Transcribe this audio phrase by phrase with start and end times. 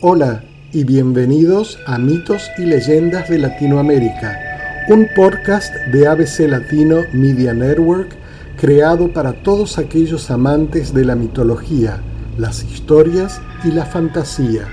[0.00, 7.52] Hola y bienvenidos a Mitos y Leyendas de Latinoamérica, un podcast de ABC Latino Media
[7.52, 8.14] Network
[8.56, 12.00] creado para todos aquellos amantes de la mitología,
[12.36, 14.68] las historias y la fantasía.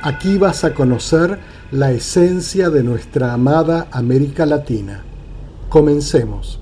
[0.00, 1.38] Aquí vas a conocer
[1.70, 5.04] la esencia de nuestra amada América Latina.
[5.68, 6.58] Comencemos.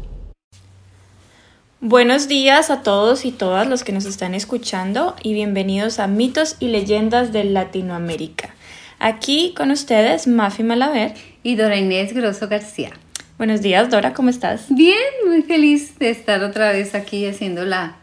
[1.89, 6.57] Buenos días a todos y todas los que nos están escuchando y bienvenidos a Mitos
[6.59, 8.53] y Leyendas de Latinoamérica.
[8.99, 12.91] Aquí con ustedes Mafi Malaver y Dora Inés Grosso García.
[13.39, 14.65] Buenos días Dora, ¿cómo estás?
[14.69, 17.99] Bien, muy feliz de estar otra vez aquí haciendo la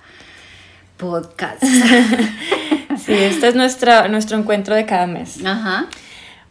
[0.96, 1.62] podcast.
[3.05, 5.44] sí, este es nuestra, nuestro encuentro de cada mes.
[5.44, 5.90] Ajá.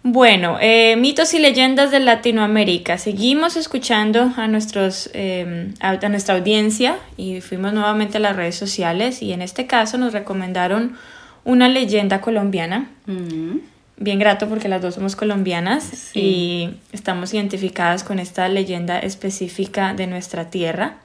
[0.05, 2.99] Bueno, eh, mitos y leyendas de Latinoamérica.
[2.99, 9.23] Seguimos escuchando a, nuestros, eh, a, nuestra audiencia y fuimos nuevamente a las redes sociales
[9.23, 10.97] y en este caso nos recomendaron
[11.45, 12.91] una leyenda colombiana.
[13.07, 13.59] Mm.
[13.99, 20.09] Bien grato porque las dos somos colombianas y estamos identificadas con esta leyenda específica de
[20.09, 20.97] nuestra tierra.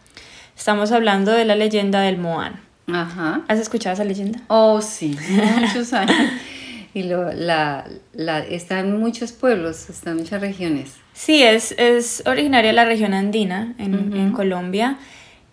[0.58, 2.60] Estamos hablando de la leyenda del Moán.
[2.92, 3.42] Ajá.
[3.48, 4.40] ¿Has escuchado esa leyenda?
[4.48, 5.16] Oh, sí,
[5.60, 6.18] muchos años.
[6.94, 10.96] Y lo, la, la, está en muchos pueblos, está en muchas regiones.
[11.14, 14.98] Sí, es, es originaria de la región andina en, en Colombia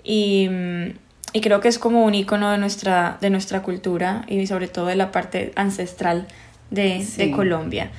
[0.02, 0.48] y,
[1.32, 4.86] y, creo que es como un icono de nuestra, de nuestra cultura y sobre todo
[4.86, 6.26] de la parte ancestral
[6.70, 7.90] de, de Colombia.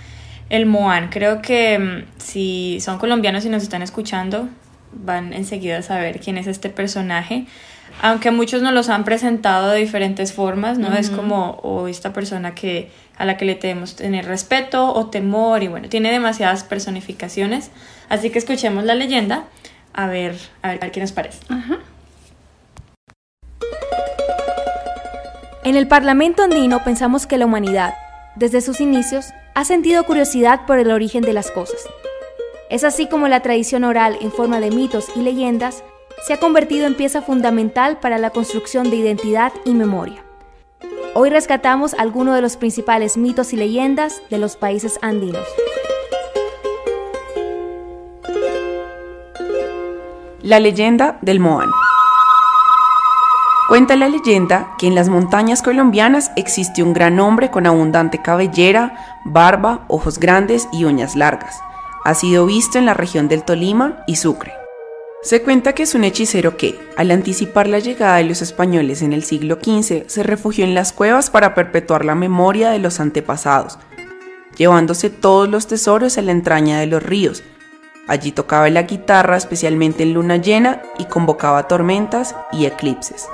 [0.49, 4.47] El Moán, creo que si son colombianos y nos están escuchando,
[4.91, 7.47] van enseguida a saber quién es este personaje
[8.01, 10.93] aunque muchos nos los han presentado de diferentes formas, ¿no?
[10.93, 15.63] Es como o esta persona que a la que le debemos tener respeto o temor
[15.63, 17.71] y bueno, tiene demasiadas personificaciones,
[18.09, 19.45] así que escuchemos la leyenda
[19.93, 21.39] a ver, a ver, qué nos parece.
[25.63, 27.95] En el Parlamento andino pensamos que la humanidad,
[28.35, 31.87] desde sus inicios, ha sentido curiosidad por el origen de las cosas.
[32.69, 35.83] Es así como la tradición oral en forma de mitos y leyendas
[36.25, 40.23] se ha convertido en pieza fundamental para la construcción de identidad y memoria.
[41.13, 45.45] Hoy rescatamos algunos de los principales mitos y leyendas de los países andinos.
[50.41, 51.69] La leyenda del Moán.
[53.69, 59.21] Cuenta la leyenda que en las montañas colombianas existe un gran hombre con abundante cabellera,
[59.25, 61.59] barba, ojos grandes y uñas largas.
[62.03, 64.64] Ha sido visto en la región del Tolima y Sucre.
[65.25, 69.11] Se cuenta que es un hechicero que, al anticipar la llegada de los españoles en
[69.11, 73.79] el siglo XV, se refugió en las cuevas para perpetuar la memoria de los antepasados,
[74.55, 77.41] llevándose todos los tesoros a la entraña de los ríos.
[78.07, 83.27] Allí tocaba la guitarra especialmente en luna llena y convocaba tormentas y eclipses.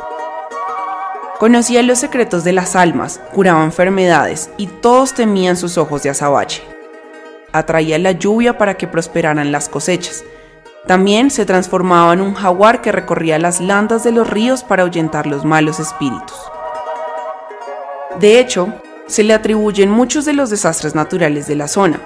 [1.40, 6.63] Conocía los secretos de las almas, curaba enfermedades y todos temían sus ojos de azabache.
[7.51, 10.24] Atraía la lluvia para que prosperaran las cosechas
[10.88, 15.28] también se transformaba en un jaguar que recorría las landas de los ríos para ahuyentar
[15.28, 16.38] los malos espíritus.
[18.19, 18.74] De hecho,
[19.08, 22.00] se le atribuyen muchos de los desastres naturales de la zona,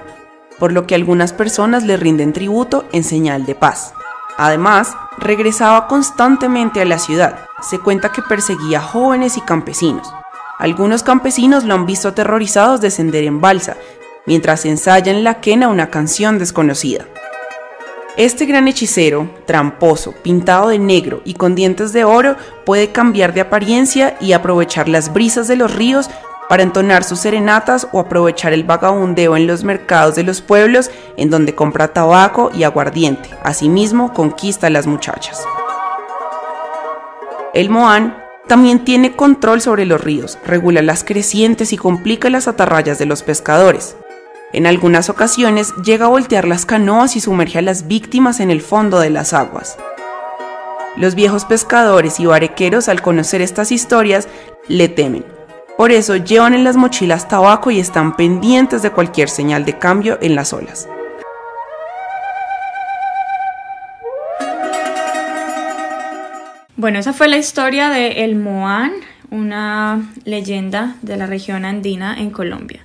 [0.60, 3.94] por lo que algunas personas le rinden tributo en señal de paz.
[4.38, 7.40] Además, regresaba constantemente a la ciudad.
[7.62, 10.14] Se cuenta que perseguía jóvenes y campesinos.
[10.60, 13.78] Algunos campesinos lo han visto aterrorizados descender en balsa,
[14.26, 17.06] mientras ensaya en la quena una canción desconocida.
[18.18, 23.42] Este gran hechicero, tramposo, pintado de negro y con dientes de oro, puede cambiar de
[23.42, 26.10] apariencia y aprovechar las brisas de los ríos
[26.48, 31.30] para entonar sus serenatas o aprovechar el vagabundeo en los mercados de los pueblos en
[31.30, 33.30] donde compra tabaco y aguardiente.
[33.44, 35.44] Asimismo, conquista a las muchachas.
[37.54, 42.98] El Moán también tiene control sobre los ríos, regula las crecientes y complica las atarrayas
[42.98, 43.98] de los pescadores.
[44.54, 48.62] En algunas ocasiones llega a voltear las canoas y sumerge a las víctimas en el
[48.62, 49.78] fondo de las aguas.
[50.96, 54.30] Los viejos pescadores y barequeros al conocer estas historias
[54.70, 55.26] le temen.
[55.78, 60.18] Por eso llevan en las mochilas tabaco y están pendientes de cualquier señal de cambio
[60.22, 60.88] en las olas.
[66.78, 68.94] Bueno, esa fue la historia de El Moán,
[69.32, 72.85] una leyenda de la región andina en Colombia.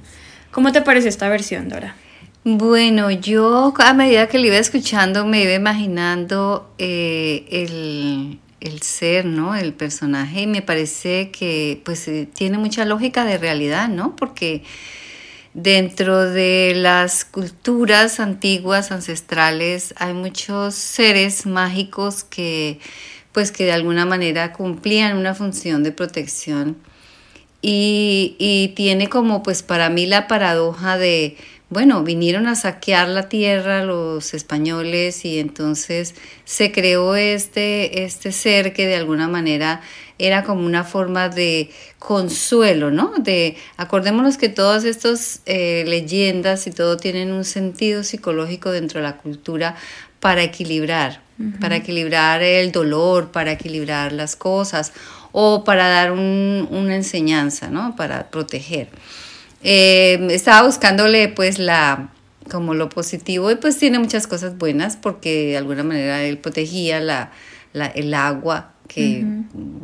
[0.51, 1.95] ¿Cómo te parece esta versión, Dora?
[2.43, 9.55] Bueno, yo a medida que le iba escuchando me iba imaginando eh, el, ser, ¿no?
[9.55, 14.17] El personaje y me parece que pues eh, tiene mucha lógica de realidad, ¿no?
[14.17, 14.65] Porque
[15.55, 22.81] dentro de las culturas antiguas, ancestrales, hay muchos seres mágicos que
[23.31, 26.77] pues que de alguna manera cumplían una función de protección
[27.63, 31.37] y, y tiene como pues para mí la paradoja de,
[31.71, 38.73] bueno, vinieron a saquear la tierra los españoles y entonces se creó este, este ser
[38.73, 39.81] que de alguna manera
[40.19, 43.15] era como una forma de consuelo, ¿no?
[43.19, 49.05] De, acordémonos que todas estas eh, leyendas y todo tienen un sentido psicológico dentro de
[49.05, 49.77] la cultura
[50.19, 51.23] para equilibrar,
[51.61, 54.93] para equilibrar el dolor, para equilibrar las cosas
[55.33, 57.97] o para dar una enseñanza, ¿no?
[57.97, 58.89] Para proteger.
[59.63, 62.11] Eh, estaba buscándole pues la
[62.51, 67.01] como lo positivo y pues tiene muchas cosas buenas porque de alguna manera él protegía
[67.01, 67.31] la,
[67.95, 69.25] el agua que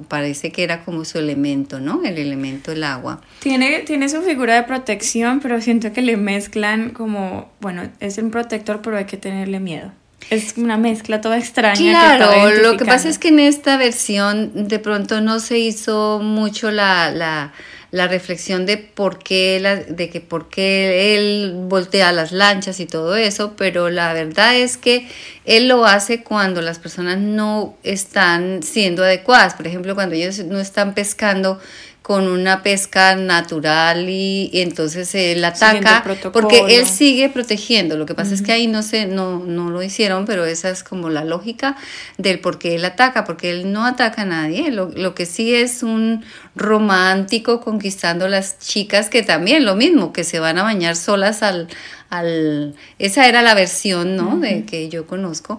[0.08, 2.02] parece que era como su elemento, ¿no?
[2.02, 3.20] El elemento del agua.
[3.38, 8.32] Tiene, tiene su figura de protección, pero siento que le mezclan como, bueno, es un
[8.32, 9.92] protector, pero hay que tenerle miedo.
[10.30, 12.16] Es una mezcla toda extraña.
[12.16, 16.70] Claro, lo que pasa es que en esta versión de pronto no se hizo mucho
[16.70, 17.52] la, la
[17.90, 22.86] la reflexión de por qué, la, de que por qué él voltea las lanchas y
[22.86, 25.08] todo eso, pero la verdad es que
[25.44, 29.54] él lo hace cuando las personas no están siendo adecuadas.
[29.54, 31.60] Por ejemplo, cuando ellos no están pescando
[32.06, 37.96] con una pesca natural y, entonces él ataca porque él sigue protegiendo.
[37.96, 40.84] Lo que pasa es que ahí no se no no lo hicieron, pero esa es
[40.84, 41.76] como la lógica
[42.16, 44.70] del por qué él ataca, porque él no ataca a nadie.
[44.70, 46.24] Lo, lo que sí es un
[46.54, 51.66] romántico conquistando las chicas que también lo mismo, que se van a bañar solas al
[52.08, 54.38] al esa era la versión, ¿no?
[54.38, 55.58] de que yo conozco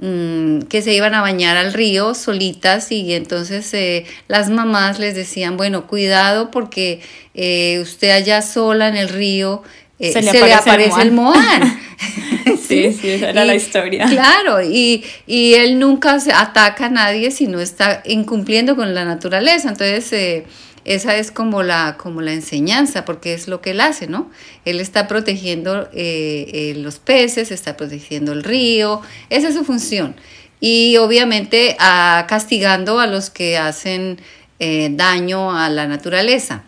[0.00, 5.14] Mm, que se iban a bañar al río solitas y entonces eh, las mamás les
[5.14, 7.00] decían, bueno, cuidado porque
[7.34, 9.62] eh, usted allá sola en el río
[10.00, 11.78] eh, se, le aparece, el Moan.
[12.66, 14.06] sí, sí, esa era la historia.
[14.06, 19.04] Claro, y, y él nunca se ataca a nadie si no está incumpliendo con la
[19.04, 19.68] naturaleza.
[19.68, 20.44] Entonces,
[20.84, 24.30] esa es como la, como la enseñanza, porque es lo que él hace, ¿no?
[24.66, 29.00] Él está protegiendo eh, eh, los peces, está protegiendo el río,
[29.30, 30.14] esa es su función.
[30.60, 34.20] Y obviamente a, castigando a los que hacen
[34.58, 36.64] eh, daño a la naturaleza.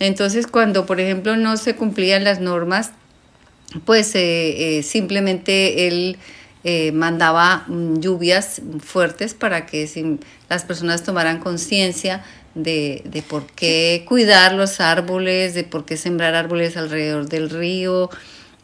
[0.00, 2.90] Entonces, cuando, por ejemplo, no se cumplían las normas,
[3.86, 4.14] pues
[4.86, 6.18] simplemente él
[6.92, 10.18] mandaba mm, lluvias fuertes para que
[10.48, 12.22] las personas tomaran conciencia
[12.54, 18.10] de, de, por qué cuidar los árboles, de por qué sembrar árboles alrededor del río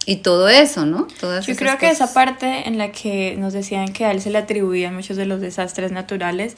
[0.07, 1.07] y todo eso, ¿no?
[1.21, 4.31] Todas Yo creo que esa parte en la que nos decían que a él se
[4.31, 6.57] le atribuían muchos de los desastres naturales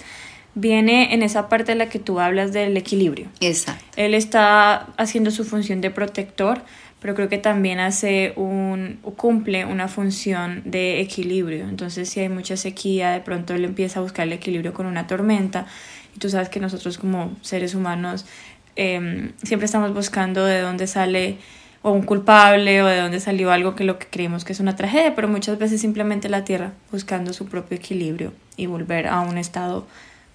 [0.55, 3.27] viene en esa parte en la que tú hablas del equilibrio.
[3.41, 3.85] Exacto.
[3.97, 6.63] Él está haciendo su función de protector,
[7.01, 11.69] pero creo que también hace un cumple una función de equilibrio.
[11.69, 15.07] Entonces, si hay mucha sequía, de pronto él empieza a buscar el equilibrio con una
[15.07, 15.67] tormenta
[16.15, 18.27] y tú sabes que nosotros como seres humanos
[18.77, 21.39] em, siempre estamos buscando de dónde sale
[21.83, 24.77] o un culpable o de dónde salió algo que lo que creemos que es una
[24.77, 29.37] tragedia, pero muchas veces simplemente la Tierra buscando su propio equilibrio y volver a un
[29.37, 29.87] estado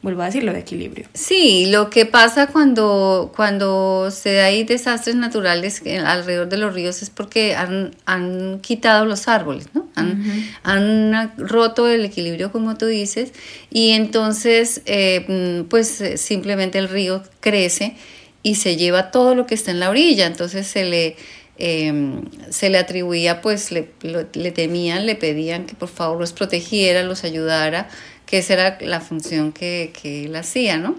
[0.01, 1.07] vuelvo a decirlo, de equilibrio.
[1.13, 7.09] Sí, lo que pasa cuando, cuando se hay desastres naturales alrededor de los ríos es
[7.09, 9.87] porque han, han quitado los árboles, ¿no?
[9.95, 13.33] Han, han, roto el equilibrio, como tú dices,
[13.71, 17.95] y entonces, eh, pues simplemente el río crece
[18.43, 21.15] y se lleva todo lo que está en la orilla, entonces se le...
[21.59, 22.21] Em,
[22.51, 27.23] se le atribuía, pues le, le temían, le pedían que por favor los protegiera, los
[27.23, 27.89] ayudara,
[28.27, 30.95] que esa era la función que, que él hacía, ¿no?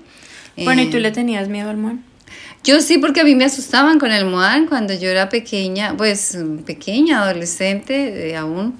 [0.56, 2.04] Bueno, ¿y tú le tenías miedo al Moan?
[2.64, 6.36] Yo sí, porque a mí me asustaban con el Moan cuando yo era pequeña, pues
[6.66, 8.76] pequeña, adolescente eh, aún.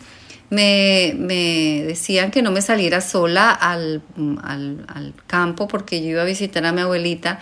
[0.50, 4.00] Me, me, decían que no me saliera sola al,
[4.42, 7.38] al, al, campo porque yo iba a visitar a mi abuelita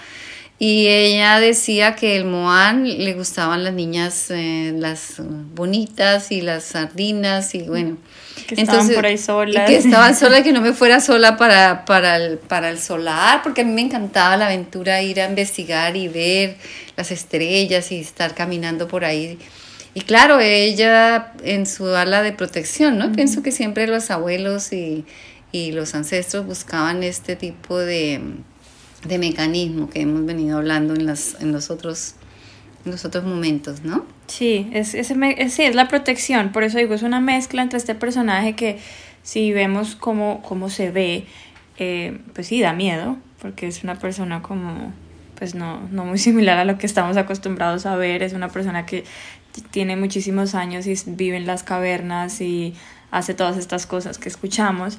[0.58, 5.22] y ella decía que el Moan le gustaban las niñas, eh, las
[5.54, 7.96] bonitas y las sardinas y bueno.
[8.46, 9.68] Que estaban por ahí solas.
[9.68, 13.62] que estaban solas, que no me fuera sola para, para, el, para el solar, porque
[13.62, 16.56] a mí me encantaba la aventura ir a investigar y ver
[16.96, 19.38] las estrellas y estar caminando por ahí.
[19.94, 23.12] Y claro, ella en su ala de protección, ¿no?
[23.12, 25.04] Pienso que siempre los abuelos y,
[25.52, 28.20] y los ancestros buscaban este tipo de,
[29.06, 32.14] de mecanismo que hemos venido hablando en, las, en los otros
[32.86, 34.04] los otros momentos, ¿no?
[34.26, 38.54] Sí, es, sí, es la protección, por eso digo, es una mezcla entre este personaje
[38.54, 38.78] que
[39.22, 41.26] si vemos cómo, cómo se ve,
[41.78, 44.92] eh, pues sí, da miedo, porque es una persona como,
[45.38, 48.86] pues no, no muy similar a lo que estamos acostumbrados a ver, es una persona
[48.86, 49.04] que
[49.70, 52.74] tiene muchísimos años y vive en las cavernas y
[53.10, 54.98] hace todas estas cosas que escuchamos,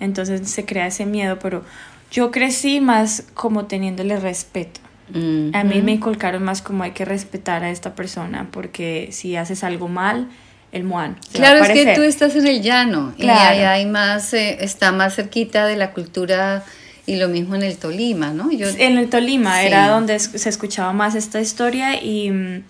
[0.00, 1.64] entonces se crea ese miedo, pero
[2.10, 7.64] yo crecí más como teniéndole respeto A mí me inculcaron más como hay que respetar
[7.64, 10.28] a esta persona porque si haces algo mal,
[10.72, 11.16] el muan.
[11.32, 15.14] Claro, es que tú estás en el llano y ahí hay más, eh, está más
[15.16, 16.64] cerquita de la cultura
[17.06, 18.50] y lo mismo en el Tolima, ¿no?
[18.52, 22.62] Yo, en el Tolima era donde se escuchaba más esta historia y,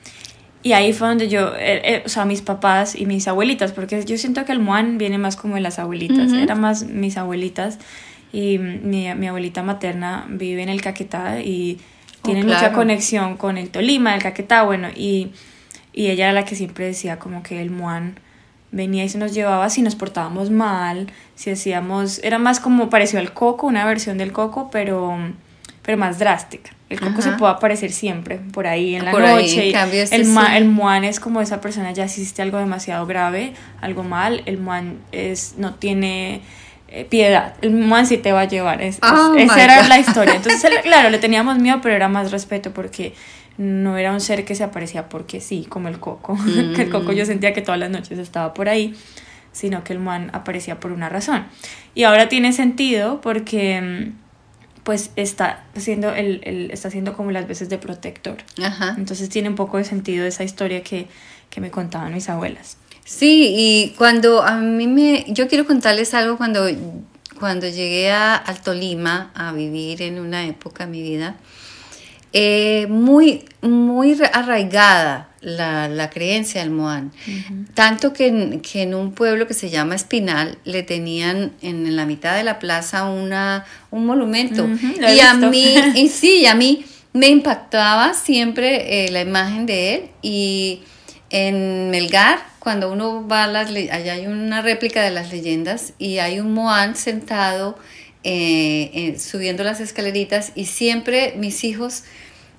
[0.63, 4.05] y ahí fue donde yo, eh, eh, o sea, mis papás y mis abuelitas, porque
[4.05, 7.79] yo siento que el muan viene más como de las abuelitas, era más mis abuelitas
[8.33, 11.79] y mi, mi, abuelita materna vive en el Caquetá y
[12.31, 15.33] oh, tiene mucha conexión con el Tolima, el Caquetá, bueno, y,
[15.93, 18.19] y ella era la que siempre decía como que el muan
[18.71, 23.19] venía y se nos llevaba si nos portábamos mal, si hacíamos, era más como pareció
[23.19, 25.17] al coco, una versión del coco, pero,
[25.83, 26.71] pero más drástica.
[26.91, 29.75] El coco se puede aparecer siempre por ahí en la noche.
[29.93, 34.43] Este el, el muan es como esa persona ya hiciste algo demasiado grave, algo mal.
[34.47, 36.41] El muan es, no tiene
[36.89, 37.55] eh, piedad.
[37.61, 38.81] El muan sí te va a llevar.
[39.03, 40.35] Oh esa era la historia.
[40.37, 43.15] Entonces, claro, le teníamos miedo, pero era más respeto porque
[43.59, 46.39] no era un ser que se aparecía porque sí, como el coco.
[46.47, 47.27] el coco yo mm.
[47.27, 48.95] sentía que todas las noches estaba por ahí,
[49.53, 51.47] sino que el man aparecía por una razón.
[51.95, 54.29] Y ahora tiene sentido porque mm,
[54.85, 58.39] pues está haciendo, el, está haciendo como las veces de protector.
[58.97, 61.07] Entonces tiene un poco de sentido esa historia que,
[61.51, 62.79] que me contaban mis abuelas.
[63.09, 65.25] Sí, y cuando a mí me...
[65.29, 66.69] Yo quiero contarles algo cuando,
[67.41, 71.37] cuando llegué a, al Tolima a vivir en una época de mi vida
[72.35, 77.11] eh, muy, muy arraigada la, creencia del Moán.
[77.73, 82.05] Tanto que en, que en, un pueblo que se llama Espinal le tenían en, la
[82.05, 84.69] mitad de la plaza una, un monumento.
[84.99, 86.85] y a mí, y sí, a mí
[87.15, 90.03] me impactaba siempre eh, la imagen de él.
[90.21, 90.83] Y
[91.31, 96.19] en Melgar, cuando uno va a las allá hay una réplica de las leyendas y
[96.19, 97.79] hay un Moán sentado
[98.25, 102.05] eh, subiendo las escaleritas y siempre mis hijos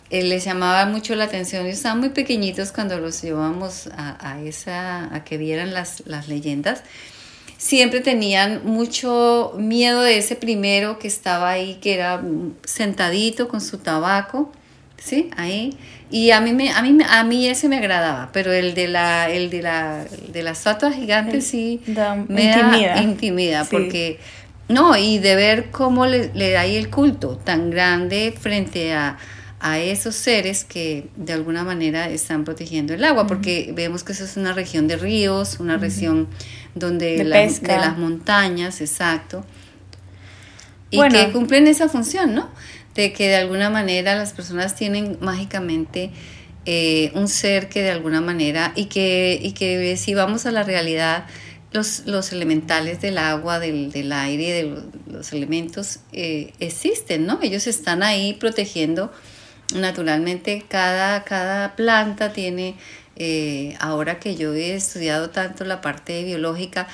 [0.09, 1.65] eh, les llamaba mucho la atención.
[1.65, 6.83] Ellos estaban muy pequeñitos cuando los llevábamos a, esa, a que vieran las, leyendas.
[7.57, 12.23] Siempre tenían mucho miedo de ese primero que estaba ahí, que era
[12.63, 14.51] sentadito con su tabaco,
[15.01, 15.29] ¿sí?
[15.37, 15.75] Ahí.
[16.11, 19.29] Y a mí, me, a mí, a mí ese me agradaba, pero el de la,
[19.29, 21.81] el de la, de la estatua gigante sí
[22.27, 24.19] me da intimida, porque
[24.67, 29.17] no, y de ver cómo le, le da ahí el culto tan grande frente a,
[29.59, 34.23] a esos seres que de alguna manera están protegiendo el agua, porque vemos que eso
[34.23, 36.27] es una región de ríos, una región
[36.75, 39.45] donde de, las montañas, exacto,
[40.91, 42.49] y que cumplen esa función, ¿no?
[42.99, 46.11] De que de alguna manera las personas tienen mágicamente
[46.65, 50.63] eh, un ser que de alguna manera, y que, y que si vamos a la
[50.63, 51.25] realidad,
[51.71, 57.39] los, los elementales del agua, del, del aire, de los, elementos eh, existen, ¿no?
[57.41, 59.13] Ellos están ahí protegiendo
[59.73, 62.75] naturalmente cada, cada planta tiene,
[63.15, 66.89] eh, ahora que yo he estudiado tanto la parte biológica,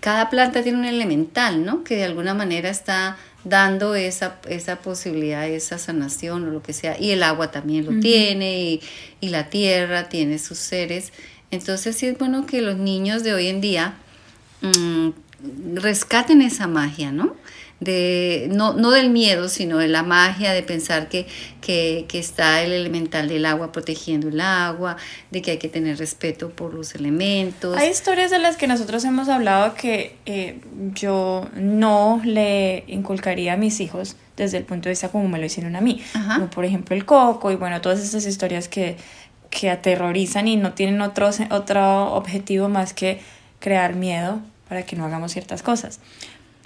[0.00, 1.84] cada planta tiene un elemental, ¿no?
[1.84, 6.98] Que de alguna manera está dando esa, esa posibilidad, esa sanación o lo que sea.
[6.98, 8.80] Y el agua también lo tiene y,
[9.20, 11.12] y, la tierra tiene sus seres.
[11.50, 13.94] Entonces sí es bueno que los niños de hoy en día
[14.62, 15.10] mm,
[15.74, 17.36] rescaten esa magia, ¿no?
[17.82, 21.26] De, no, no del miedo, sino de la magia, de pensar que,
[21.60, 24.96] que, está el elemental del agua protegiendo el agua,
[25.30, 27.76] de que hay que tener respeto por los elementos.
[27.76, 30.60] Hay historias de las que nosotros hemos hablado que eh,
[30.94, 35.44] yo no le inculcaría a mis hijos desde el punto de vista como me lo
[35.44, 36.00] hicieron a mí,
[36.34, 38.96] como por ejemplo el coco y bueno, todas estas historias que,
[39.50, 43.20] que aterrorizan y no tienen otro, otro objetivo más que
[43.58, 46.00] crear miedo para que no hagamos ciertas cosas.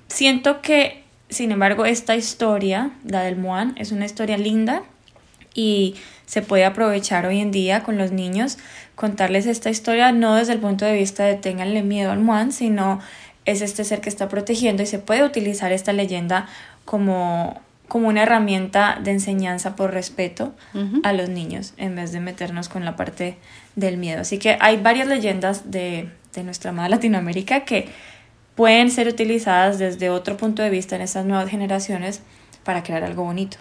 [0.09, 4.83] Siento que sin embargo, esta historia, la del Moan, es una historia linda
[5.55, 8.59] y se puede aprovechar hoy en día con los niños,
[8.95, 13.01] contarles esta historia no desde el punto de vista de tenganle miedo al Moan, sino
[13.45, 16.47] es este ser que está protegiendo y se puede utilizar esta leyenda
[16.85, 20.55] como, como una herramienta de enseñanza por respeto
[21.05, 23.39] a los niños en vez de meternos con la parte
[23.77, 24.21] del miedo.
[24.21, 27.89] Así que hay varias leyendas de, de nuestra amada Latinoamérica que
[28.57, 32.23] pueden ser utilizadas desde otro punto de vista en estas nuevas generaciones
[32.65, 33.59] para crear algo bonito.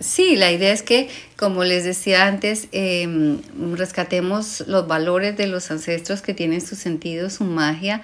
[0.00, 3.42] Sí, la idea es que, como les decía antes, em,
[3.74, 8.00] rescatemos los valores de los ancestros que tienen su sentido, su magia,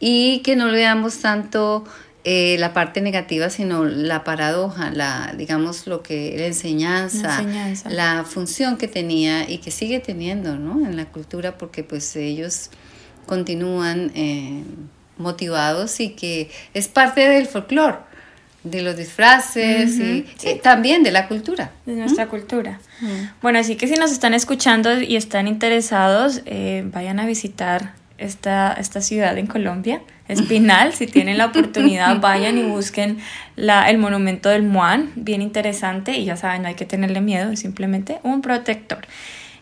[0.00, 1.84] y que no veamos tanto
[2.24, 7.44] eh, la parte negativa, sino la paradoja, la, digamos, lo que la enseñanza,
[7.90, 10.86] la función que tenía y que sigue teniendo ¿no?
[10.86, 12.70] en la cultura, porque pues ellos
[13.26, 14.10] continúan.
[14.14, 14.62] Eh,
[15.18, 17.98] motivados y que es parte del folclore.
[18.64, 20.24] de los disfraces y
[20.62, 21.72] también de la cultura.
[21.84, 22.80] De nuestra cultura.
[23.42, 28.72] Bueno, así que si nos están escuchando y están interesados, eh, vayan a visitar esta,
[28.72, 30.92] esta ciudad en Colombia, Espinal.
[30.92, 33.18] si tienen la oportunidad, vayan y busquen
[33.56, 36.16] la, el monumento del Muan, bien interesante.
[36.16, 39.06] Y ya saben, no hay que tenerle miedo, es simplemente un protector.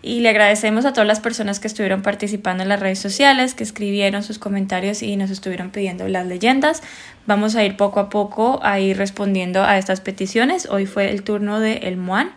[0.03, 3.63] Y le agradecemos a todas las personas que estuvieron participando en las redes sociales, que
[3.63, 6.83] escribieron sus comentarios y nos estuvieron pidiendo las leyendas.
[7.27, 10.67] Vamos a ir poco a poco a ir respondiendo a estas peticiones.
[10.69, 12.33] Hoy fue el turno de El Muan.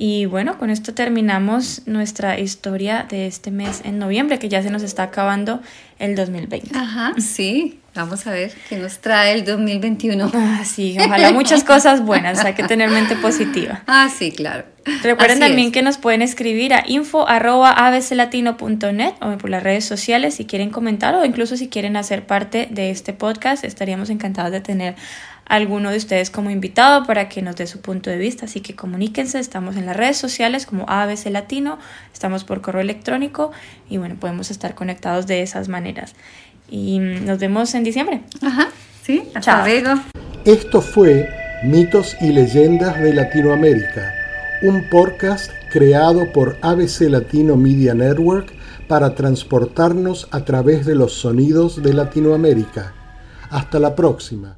[0.00, 4.70] Y bueno, con esto terminamos nuestra historia de este mes en noviembre, que ya se
[4.70, 5.60] nos está acabando
[5.98, 6.70] el 2020.
[6.78, 7.80] Ajá, sí.
[7.98, 10.30] Vamos a ver qué nos trae el 2021.
[10.32, 13.82] Ah, sí, ojalá muchas cosas buenas, hay que tener mente positiva.
[13.88, 14.66] Ah, sí, claro.
[15.02, 20.70] Recuerden también que nos pueden escribir a info.abclatino.net o por las redes sociales si quieren
[20.70, 23.64] comentar o incluso si quieren hacer parte de este podcast.
[23.64, 24.94] Estaríamos encantados de tener
[25.46, 28.44] a alguno de ustedes como invitado para que nos dé su punto de vista.
[28.44, 31.80] Así que comuníquense, estamos en las redes sociales como ABC Latino,
[32.12, 33.50] estamos por correo electrónico
[33.90, 36.14] y bueno, podemos estar conectados de esas maneras
[36.70, 38.22] y nos vemos en diciembre.
[38.42, 38.68] Ajá,
[39.02, 40.00] sí, hasta luego.
[40.44, 41.28] Esto fue
[41.62, 44.12] Mitos y Leyendas de Latinoamérica,
[44.62, 48.52] un podcast creado por ABC Latino Media Network
[48.86, 52.94] para transportarnos a través de los sonidos de Latinoamérica.
[53.50, 54.57] Hasta la próxima.